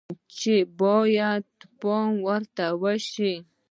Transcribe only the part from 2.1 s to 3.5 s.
ورته شي